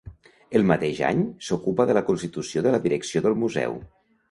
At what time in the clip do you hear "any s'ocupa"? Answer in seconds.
1.09-1.87